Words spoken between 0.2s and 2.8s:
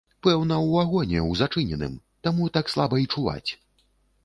Пэўна, у вагоне ў зачыненым, таму так